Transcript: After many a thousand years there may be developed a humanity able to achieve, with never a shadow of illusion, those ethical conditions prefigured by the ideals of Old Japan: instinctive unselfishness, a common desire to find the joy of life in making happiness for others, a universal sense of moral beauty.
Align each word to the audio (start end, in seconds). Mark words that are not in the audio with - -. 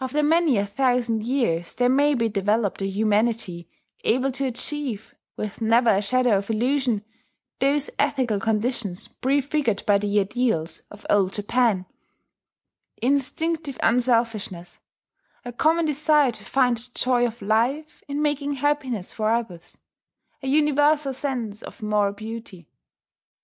After 0.00 0.24
many 0.24 0.56
a 0.56 0.66
thousand 0.66 1.22
years 1.24 1.74
there 1.76 1.88
may 1.88 2.14
be 2.14 2.28
developed 2.28 2.82
a 2.82 2.86
humanity 2.88 3.68
able 4.02 4.32
to 4.32 4.44
achieve, 4.44 5.14
with 5.36 5.60
never 5.60 5.90
a 5.90 6.02
shadow 6.02 6.36
of 6.36 6.50
illusion, 6.50 7.04
those 7.60 7.88
ethical 7.96 8.40
conditions 8.40 9.06
prefigured 9.06 9.84
by 9.86 9.98
the 9.98 10.18
ideals 10.18 10.80
of 10.90 11.06
Old 11.08 11.32
Japan: 11.34 11.86
instinctive 12.96 13.78
unselfishness, 13.84 14.80
a 15.44 15.52
common 15.52 15.84
desire 15.86 16.32
to 16.32 16.44
find 16.44 16.78
the 16.78 16.88
joy 16.96 17.24
of 17.24 17.40
life 17.40 18.02
in 18.08 18.20
making 18.20 18.54
happiness 18.54 19.12
for 19.12 19.30
others, 19.32 19.78
a 20.42 20.48
universal 20.48 21.12
sense 21.12 21.62
of 21.62 21.80
moral 21.82 22.12
beauty. 22.12 22.68